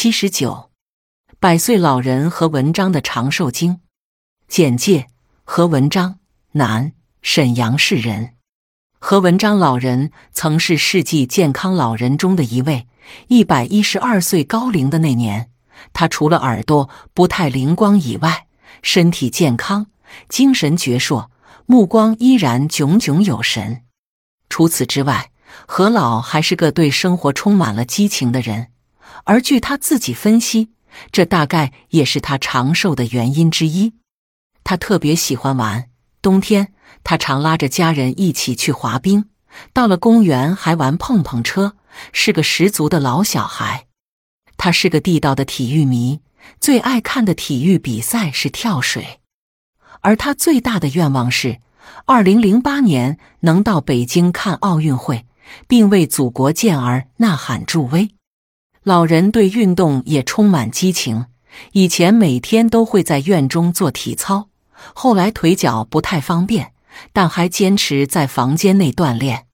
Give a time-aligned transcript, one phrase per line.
[0.00, 0.70] 七十九，
[1.40, 3.80] 百岁老人何文章的长寿经
[4.46, 5.08] 简介：
[5.42, 6.20] 何文章，
[6.52, 8.36] 男，沈阳市人。
[9.00, 12.86] 何文章老人曾是世纪健康老人中的一位。
[13.26, 15.50] 一百一十二岁高龄的那年，
[15.92, 18.46] 他除了耳朵不太灵光以外，
[18.82, 19.88] 身体健康，
[20.28, 21.26] 精神矍铄，
[21.66, 23.82] 目光依然炯炯有神。
[24.48, 25.32] 除此之外，
[25.66, 28.68] 何老还是个对生活充满了激情的人，
[29.24, 30.70] 而据他自己分析，
[31.12, 33.94] 这大概也是他长寿的原因之一。
[34.64, 36.72] 他特别喜欢玩，冬天
[37.04, 39.30] 他常拉着家人一起去滑冰，
[39.72, 41.76] 到了公园还玩碰碰车，
[42.12, 43.86] 是个十足的老小孩。
[44.56, 46.20] 他是个地道的体育迷，
[46.60, 49.20] 最爱看的体育比赛是跳水，
[50.00, 51.60] 而他最大的愿望是，
[52.06, 55.26] 二零零八年能到北京看奥运会。
[55.66, 58.10] 并为祖国健儿呐喊助威。
[58.82, 61.26] 老人对运动也充满激情，
[61.72, 64.48] 以前每天都会在院中做体操，
[64.94, 66.72] 后来腿脚不太方便，
[67.12, 69.46] 但还坚持在房间内锻炼。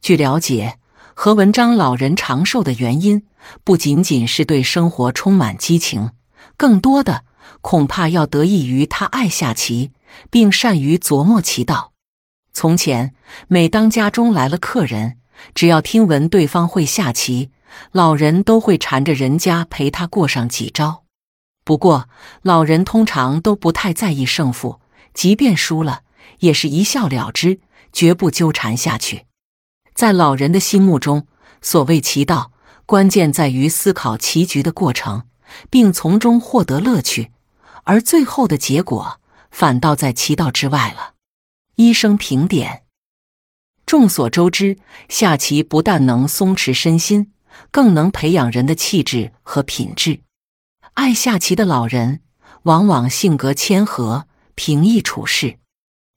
[0.00, 0.78] 据了解，
[1.14, 3.24] 何文章老人长寿的原因
[3.64, 6.10] 不仅仅是对生活充满激情，
[6.56, 7.24] 更多的
[7.60, 9.90] 恐怕要得益于他爱下棋，
[10.30, 11.92] 并善于琢磨棋道。
[12.52, 13.14] 从前，
[13.48, 15.18] 每当家中来了客人，
[15.54, 17.50] 只要听闻对方会下棋，
[17.92, 21.04] 老人都会缠着人家陪他过上几招。
[21.64, 22.08] 不过，
[22.42, 24.80] 老人通常都不太在意胜负，
[25.14, 26.02] 即便输了，
[26.40, 27.60] 也是一笑了之，
[27.92, 29.26] 绝不纠缠下去。
[29.94, 31.26] 在老人的心目中，
[31.60, 32.52] 所谓棋道，
[32.86, 35.24] 关键在于思考棋局的过程，
[35.68, 37.30] 并从中获得乐趣，
[37.84, 41.14] 而最后的结果反倒在棋道之外了。
[41.76, 42.84] 医生评点。
[43.86, 47.32] 众所周知，下棋不但能松弛身心，
[47.70, 50.20] 更能培养人的气质和品质。
[50.94, 52.20] 爱下棋的老人
[52.64, 55.58] 往往性格谦和、平易处事。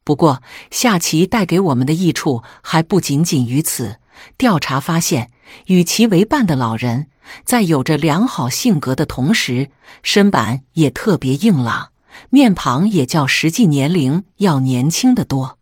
[0.03, 4.00] 不过，下棋带给我们的益处还不仅仅于此。
[4.38, 5.31] 调查发现，
[5.68, 7.07] 与其为伴的老人，
[7.45, 11.91] 在有着良好性格的同时，身板也特别硬朗，
[12.29, 15.57] 面庞也较实际年龄要年轻的多。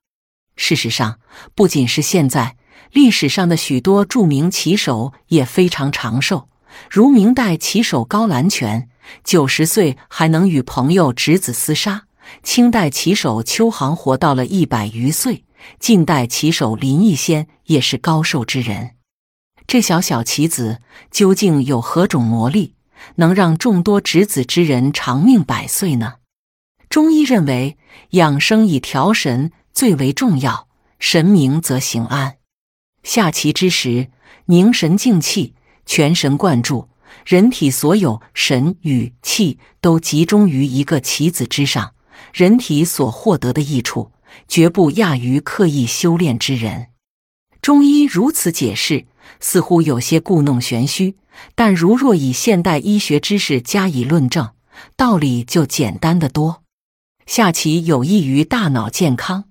[0.56, 1.19] 事实上，
[1.56, 2.57] 不仅是现在，
[2.91, 6.47] 历史上的许多著名棋手也非常长寿。
[6.90, 8.90] 如明代棋手高兰泉，
[9.24, 12.01] 九十岁还能与朋友执子厮杀；
[12.44, 15.44] 清代棋手邱行活到了一百余岁；
[15.80, 18.91] 近代棋手林逸仙也是高寿之人。
[19.68, 22.75] 这小小棋子究竟有何种魔力，
[23.16, 26.16] 能让众多执子之人长命百岁呢？
[26.90, 27.78] 中医认为，
[28.12, 29.51] 养生以调神。
[29.74, 30.68] 最为重要，
[31.00, 32.35] 神明则行安。
[33.03, 34.09] 下棋之时，
[34.45, 35.53] 凝神静气，
[35.85, 36.89] 全神贯注，
[37.25, 41.94] 人体所有神与气都集中于一个棋子之上，
[42.34, 44.12] 人体所获得的益处，
[44.47, 46.88] 绝不亚于刻意修炼之人。
[47.62, 49.06] 中医如此解释，
[49.39, 51.16] 似乎有些故弄玄虚，
[51.56, 54.50] 但如若以现代医学知识加以论证，
[54.95, 56.63] 道理就简单的多。
[57.25, 59.45] 下棋有益于大脑健康。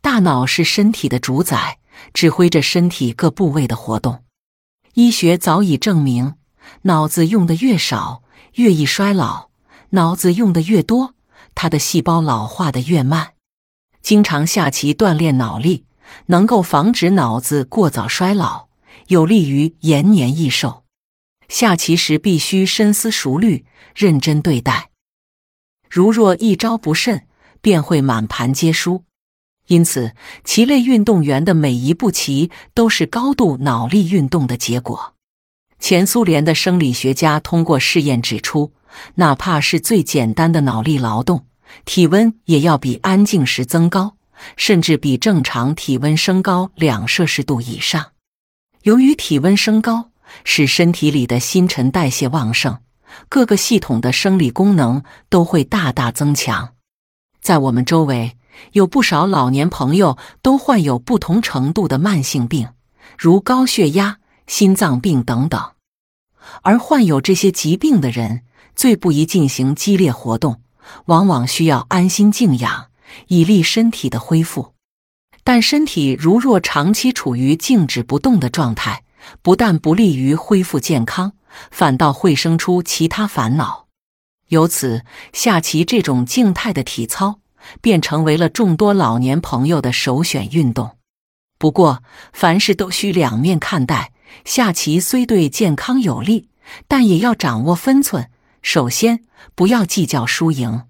[0.00, 1.78] 大脑是身体的主宰，
[2.12, 4.24] 指挥着身体各部位的活动。
[4.94, 6.34] 医学早已证明，
[6.82, 8.22] 脑子用的越少，
[8.54, 9.50] 越易衰老；
[9.90, 11.14] 脑子用的越多，
[11.54, 13.32] 它的细胞老化的越慢。
[14.02, 15.86] 经常下棋锻炼脑力，
[16.26, 18.68] 能够防止脑子过早衰老，
[19.06, 20.84] 有利于延年益寿。
[21.48, 23.64] 下棋时必须深思熟虑，
[23.94, 24.90] 认真对待。
[25.88, 27.26] 如若一招不慎，
[27.60, 29.04] 便会满盘皆输。
[29.68, 30.12] 因此，
[30.44, 35.14] 棋类运动员的每一步棋都是高度脑力运动的结果。
[35.78, 38.72] 前苏联的生理学家通过试验指出，
[39.14, 41.46] 哪怕是最简单的脑力劳动，
[41.84, 44.16] 体温也要比安静时增高，
[44.56, 48.12] 甚至比正常体温升高两摄氏度以上。
[48.82, 50.10] 由于体温升高，
[50.44, 52.78] 使身体里的新陈代谢旺盛，
[53.28, 56.74] 各个系统的生理功能都会大大增强。
[57.40, 58.36] 在我们周围。
[58.72, 62.68] 有不少老年朋友都患有不同程度的慢性病，
[63.18, 65.72] 如高血压、心脏病等等。
[66.62, 68.42] 而患有这些疾病的人，
[68.74, 70.60] 最不宜进行激烈活动，
[71.06, 72.86] 往往需要安心静养，
[73.28, 74.74] 以利身体的恢复。
[75.44, 79.04] 但身体如若长期处于静止不动的状态，
[79.42, 81.32] 不但不利于恢复健康，
[81.70, 83.86] 反倒会生出其他烦恼。
[84.48, 87.41] 由此，下棋这种静态的体操。
[87.80, 90.98] 便成为了众多老年朋友的首选运动。
[91.58, 94.12] 不过，凡事都需两面看待。
[94.44, 96.48] 下棋虽对健康有利，
[96.88, 98.30] 但也要掌握分寸。
[98.62, 99.24] 首先，
[99.54, 100.86] 不要计较输赢。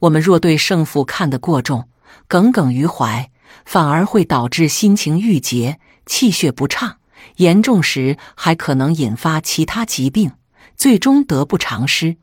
[0.00, 1.88] 我们若对胜负看得过重，
[2.28, 3.30] 耿耿于怀，
[3.64, 6.98] 反而会导致心情郁结、气血不畅，
[7.36, 10.32] 严重时还可能引发其他疾病，
[10.76, 12.16] 最终得不偿失。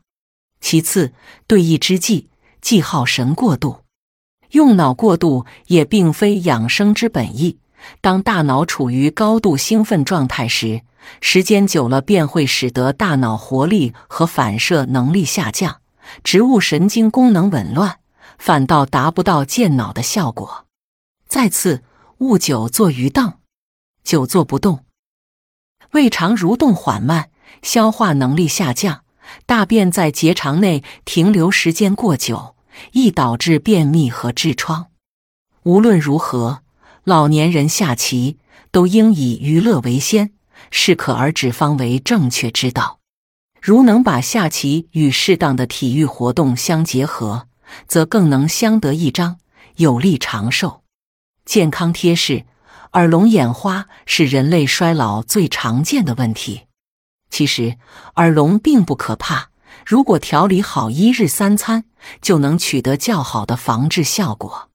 [0.60, 1.12] 其次，
[1.46, 2.28] 对弈之际，
[2.68, 3.78] 忌耗神过度。
[4.50, 7.60] 用脑过度也并非养生之本意。
[8.02, 10.82] 当大脑处于高度兴奋状态时，
[11.22, 15.80] 时间久了便会使得大脑活力和反射能力下降，
[16.22, 18.00] 植物神经功能紊乱，
[18.36, 20.66] 反倒达不到健脑的效果。
[21.26, 21.82] 再次，
[22.18, 23.32] 勿久坐于凳，
[24.04, 24.84] 久坐不动，
[25.92, 27.30] 胃肠蠕动缓慢，
[27.62, 29.04] 消化能力下降，
[29.46, 32.56] 大便在结肠内停留时间过久。
[32.92, 34.86] 易导致便秘和痔疮。
[35.62, 36.62] 无论如何，
[37.04, 38.38] 老年人下棋
[38.70, 40.32] 都应以娱乐为先，
[40.70, 42.98] 适可而止方为正确之道。
[43.60, 47.48] 如能把下棋与适当的体育活动相结合，
[47.86, 49.38] 则更能相得益彰，
[49.76, 50.82] 有利长寿。
[51.44, 52.44] 健康贴士：
[52.92, 56.62] 耳聋眼花是人类衰老最常见的问题。
[57.30, 57.76] 其实，
[58.14, 59.47] 耳聋并不可怕。
[59.88, 61.84] 如果调理好一日三餐，
[62.20, 64.68] 就能取得较好的防治效果。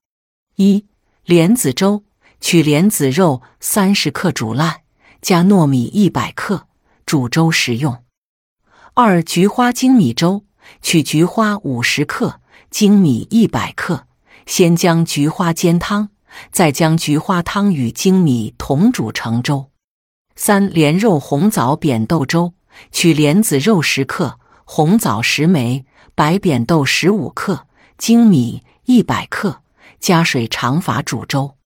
[0.56, 0.86] 一
[1.24, 2.02] 莲子粥，
[2.40, 4.80] 取莲子肉三十克煮烂，
[5.22, 6.66] 加糯米一百克，
[7.06, 8.02] 煮粥食用。
[8.94, 10.42] 二菊花粳米粥，
[10.82, 12.40] 取菊花五十克，
[12.72, 14.08] 粳米一百克，
[14.46, 16.08] 先将菊花煎汤，
[16.50, 19.70] 再将菊花汤与粳米同煮成粥。
[20.34, 22.54] 三莲肉红枣扁豆粥，
[22.90, 24.40] 取莲子肉十克。
[24.64, 25.84] 红枣十枚，
[26.14, 27.66] 白扁豆十五克，
[27.98, 29.62] 粳米一百克，
[30.00, 31.56] 加水长法煮粥。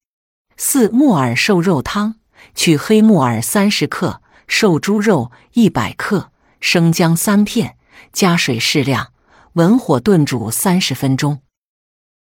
[0.56, 2.16] 四木耳瘦肉汤，
[2.54, 7.76] 取黑木耳三十克，瘦猪肉一百克，生姜三片，
[8.12, 9.12] 加水适量，
[9.52, 11.40] 文火炖煮三十分钟。